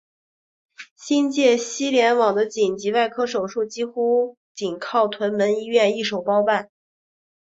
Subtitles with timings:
[0.95, 6.71] 新界西联网的紧急外科手术几乎仅靠屯门医院一手包办。